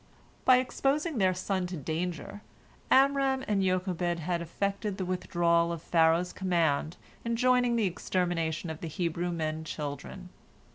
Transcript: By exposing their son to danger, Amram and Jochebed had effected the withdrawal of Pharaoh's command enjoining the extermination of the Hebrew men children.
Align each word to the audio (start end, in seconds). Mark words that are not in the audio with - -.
By 0.45 0.57
exposing 0.57 1.19
their 1.19 1.35
son 1.35 1.67
to 1.67 1.77
danger, 1.77 2.41
Amram 2.89 3.43
and 3.47 3.61
Jochebed 3.61 4.17
had 4.17 4.41
effected 4.41 4.97
the 4.97 5.05
withdrawal 5.05 5.71
of 5.71 5.83
Pharaoh's 5.83 6.33
command 6.33 6.97
enjoining 7.23 7.75
the 7.75 7.85
extermination 7.85 8.71
of 8.71 8.81
the 8.81 8.87
Hebrew 8.87 9.31
men 9.31 9.63
children. 9.63 10.29